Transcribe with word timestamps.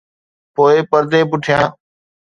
پوءِ 0.55 0.75
پردي 0.89 1.21
پٺيان. 1.29 1.65